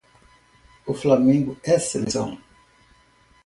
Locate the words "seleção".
1.77-2.35